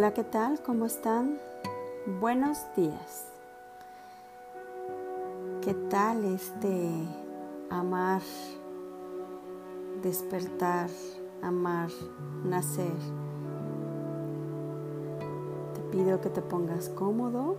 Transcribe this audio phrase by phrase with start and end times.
[0.00, 0.62] Hola, ¿qué tal?
[0.62, 1.38] ¿Cómo están?
[2.20, 3.26] Buenos días.
[5.60, 6.88] ¿Qué tal este
[7.68, 8.22] amar,
[10.00, 10.88] despertar,
[11.42, 11.90] amar,
[12.46, 12.96] nacer?
[15.74, 17.58] Te pido que te pongas cómodo,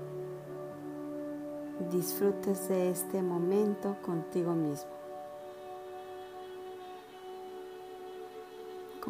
[1.91, 5.00] disfrutes de este momento contigo mismo.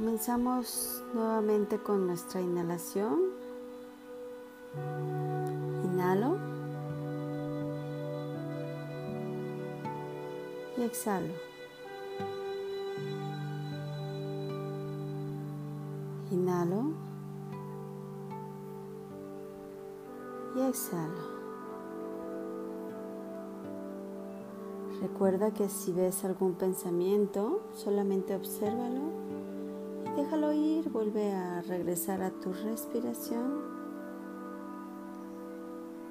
[0.01, 3.19] Comenzamos nuevamente con nuestra inhalación.
[5.85, 6.37] Inhalo.
[10.75, 11.33] Y exhalo.
[16.31, 16.83] Inhalo.
[20.55, 21.21] Y exhalo.
[24.99, 29.41] Recuerda que si ves algún pensamiento, solamente obsérvalo
[30.16, 33.62] Déjalo ir, vuelve a regresar a tu respiración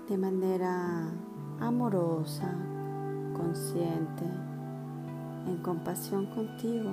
[0.09, 1.11] de manera
[1.61, 2.51] amorosa,
[3.37, 4.25] consciente,
[5.47, 6.91] en compasión contigo.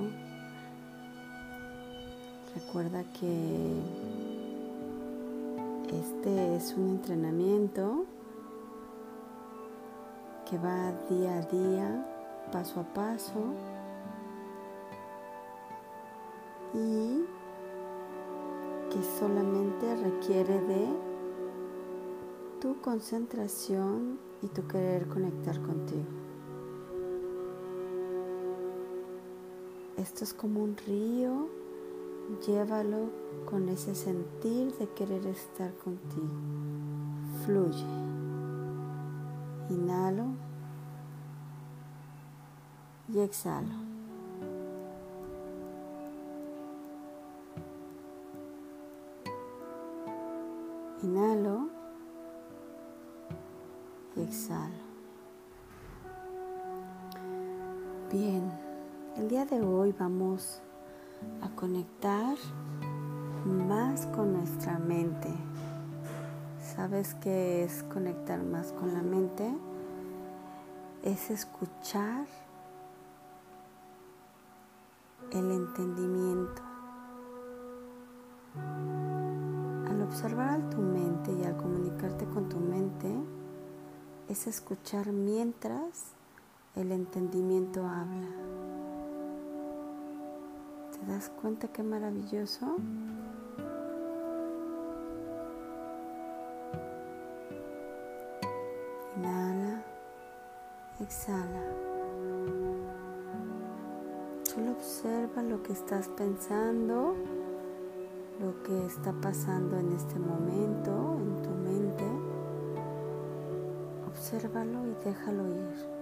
[2.54, 3.80] Recuerda que
[5.90, 8.04] este es un entrenamiento
[10.48, 12.06] que va día a día,
[12.52, 13.77] paso a paso
[16.74, 17.24] y
[18.90, 20.86] que solamente requiere de
[22.60, 26.06] tu concentración y tu querer conectar contigo.
[29.96, 31.48] Esto es como un río,
[32.46, 33.10] llévalo
[33.46, 36.28] con ese sentir de querer estar contigo.
[37.44, 37.84] Fluye.
[39.70, 40.26] Inhalo
[43.12, 43.87] y exhalo.
[51.00, 51.68] Inhalo
[54.16, 54.74] y exhalo.
[58.10, 58.50] Bien,
[59.16, 60.60] el día de hoy vamos
[61.40, 62.36] a conectar
[63.44, 65.32] más con nuestra mente.
[66.60, 69.54] ¿Sabes qué es conectar más con la mente?
[71.04, 72.26] Es escuchar
[75.30, 76.62] el entendimiento
[80.08, 83.14] observar a tu mente y al comunicarte con tu mente
[84.28, 86.12] es escuchar mientras
[86.76, 88.28] el entendimiento habla.
[90.92, 92.76] ¿Te das cuenta qué maravilloso?
[99.16, 99.82] Inhala,
[101.00, 101.64] exhala.
[104.42, 107.14] Solo observa lo que estás pensando
[108.40, 112.04] lo que está pasando en este momento en tu mente.
[114.06, 115.98] Obsérvalo y déjalo ir.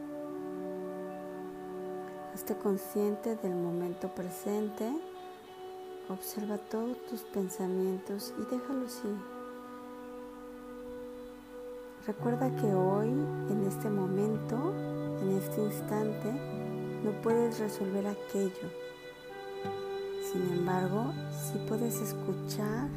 [2.35, 4.93] Hazte consciente del momento presente.
[6.11, 9.17] Observa todos tus pensamientos y déjalos ir.
[12.07, 14.75] Recuerda que hoy, en este momento,
[15.23, 16.33] en este instante,
[17.03, 18.86] no puedes resolver aquello
[20.37, 22.89] sin embargo, sí puedes escuchar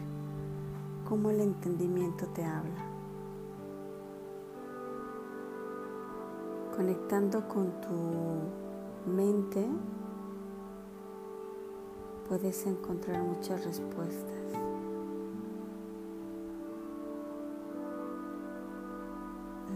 [1.07, 2.85] cómo el entendimiento te habla.
[6.75, 9.65] Conectando con tu mente,
[12.27, 14.35] puedes encontrar muchas respuestas.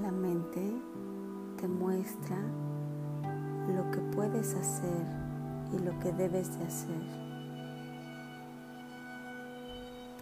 [0.01, 0.81] La mente
[1.61, 2.37] te muestra
[3.73, 5.07] lo que puedes hacer
[5.71, 7.32] y lo que debes de hacer.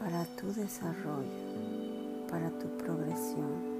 [0.01, 1.29] Para tu desarrollo,
[2.27, 3.71] para tu progresión.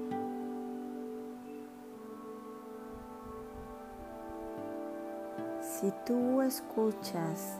[5.60, 7.56] Si tú escuchas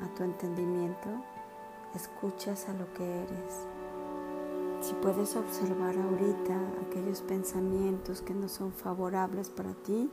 [0.00, 1.08] a tu entendimiento,
[1.96, 3.66] escuchas a lo que eres.
[4.80, 6.56] Si puedes observar ahorita
[6.86, 10.08] aquellos pensamientos que no son favorables para ti,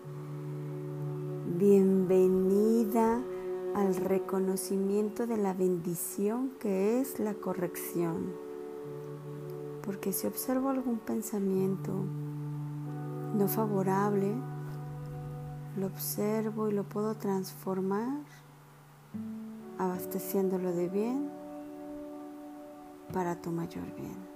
[1.56, 3.22] bienvenida
[3.76, 8.34] al reconocimiento de la bendición que es la corrección.
[9.84, 11.92] Porque si observo algún pensamiento
[13.36, 14.34] no favorable,
[15.78, 18.20] lo observo y lo puedo transformar
[19.78, 21.30] abasteciéndolo de bien
[23.14, 24.32] para tu mayor bien.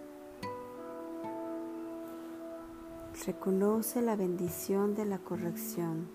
[3.25, 6.07] Reconoce la bendición de la corrección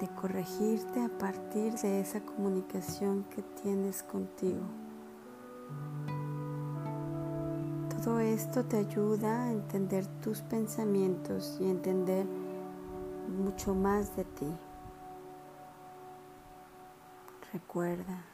[0.00, 4.62] de corregirte a partir de esa comunicación que tienes contigo.
[8.02, 12.26] Todo esto te ayuda a entender tus pensamientos y entender
[13.28, 14.56] mucho más de ti.
[17.52, 18.24] Recuerda,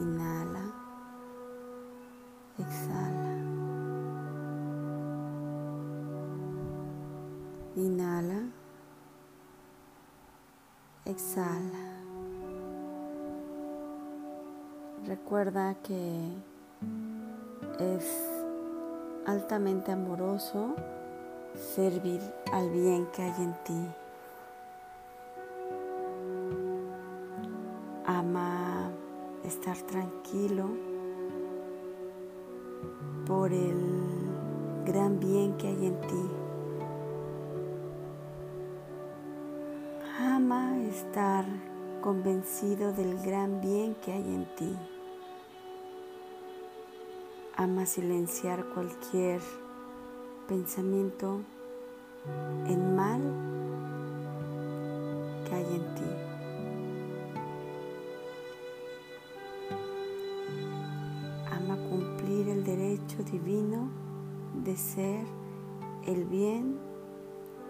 [0.00, 0.72] inhala,
[2.58, 3.32] exhala.
[7.76, 8.48] Inhala,
[11.12, 11.92] exhala.
[15.06, 16.32] Recuerda que
[17.78, 18.06] es
[19.26, 20.74] altamente amoroso
[21.54, 22.20] servir
[22.52, 23.86] al bien que hay en ti.
[28.06, 28.90] Ama
[29.44, 30.68] estar tranquilo
[33.26, 33.78] por el
[34.86, 36.41] gran bien que hay en ti.
[40.52, 41.46] Ama estar
[42.02, 44.76] convencido del gran bien que hay en ti.
[47.56, 49.40] Ama silenciar cualquier
[50.48, 51.40] pensamiento
[52.66, 53.22] en mal
[55.46, 56.10] que hay en ti.
[61.50, 63.88] Ama cumplir el derecho divino
[64.62, 65.24] de ser
[66.04, 66.91] el bien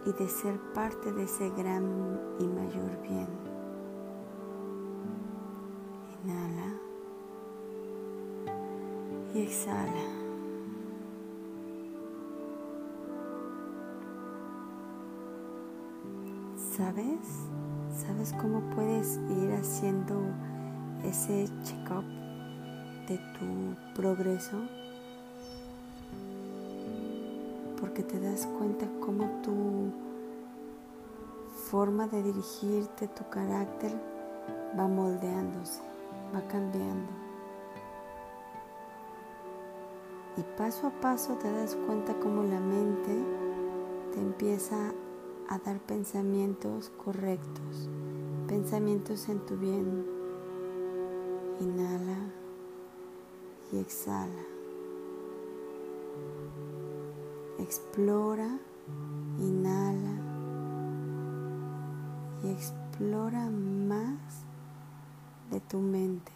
[0.05, 3.29] y de ser parte de ese gran y mayor bien.
[6.25, 6.75] Inhala
[9.35, 10.23] y exhala.
[16.57, 17.49] ¿Sabes?
[17.95, 20.15] ¿Sabes cómo puedes ir haciendo
[21.05, 22.05] ese check-up
[23.07, 24.57] de tu progreso?
[27.83, 29.91] Porque te das cuenta cómo tu
[31.69, 33.91] forma de dirigirte, tu carácter
[34.79, 35.81] va moldeándose,
[36.33, 37.11] va cambiando.
[40.37, 43.19] Y paso a paso te das cuenta cómo la mente
[44.13, 44.77] te empieza
[45.49, 47.91] a dar pensamientos correctos,
[48.47, 50.07] pensamientos en tu bien.
[51.59, 52.31] Inhala
[53.73, 54.62] y exhala.
[57.63, 58.59] Explora,
[59.39, 60.17] inhala
[62.43, 64.19] y explora más
[65.53, 66.33] de tu mente.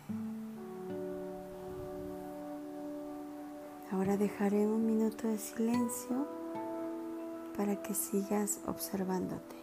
[3.91, 6.29] Ahora dejaré un minuto de silencio
[7.57, 9.57] para que sigas observándote.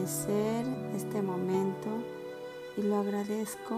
[0.00, 0.66] Amanecer,
[0.96, 1.88] este momento
[2.76, 3.76] y lo agradezco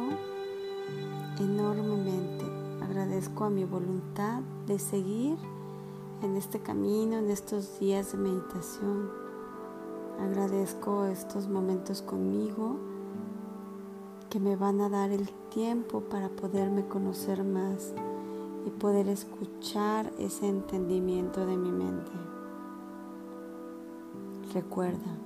[1.41, 2.45] enormemente.
[2.81, 5.37] Agradezco a mi voluntad de seguir
[6.23, 9.11] en este camino, en estos días de meditación.
[10.21, 12.77] Agradezco estos momentos conmigo
[14.31, 17.93] que me van a dar el tiempo para poderme conocer más
[18.65, 22.13] y poder escuchar ese entendimiento de mi mente.
[24.55, 25.19] Recuerda,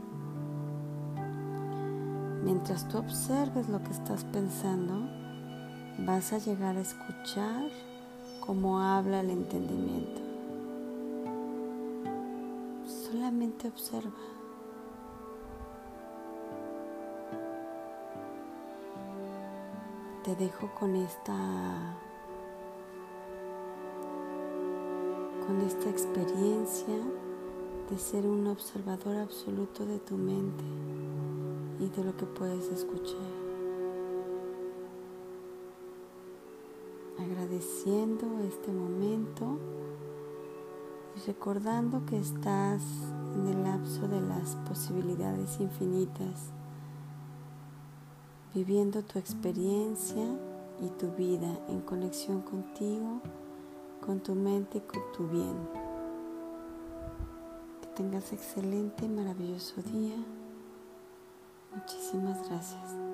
[2.47, 4.95] mientras tú observes lo que estás pensando,
[6.07, 7.69] vas a llegar a escuchar
[8.39, 10.23] cómo habla el entendimiento.
[12.87, 14.13] Solamente observa.
[20.23, 21.97] Te dejo con esta
[25.49, 26.97] con esta experiencia
[27.91, 30.65] de ser un observador absoluto de tu mente
[31.87, 33.47] y de lo que puedes escuchar.
[37.19, 39.59] agradeciendo este momento
[41.17, 42.83] y recordando que estás
[43.35, 46.51] en el lapso de las posibilidades infinitas,
[48.55, 50.25] viviendo tu experiencia
[50.81, 53.21] y tu vida en conexión contigo,
[54.05, 55.57] con tu mente y con tu bien.
[57.81, 60.17] Que tengas excelente, maravilloso día.
[61.77, 63.06] Muchísimas gracias.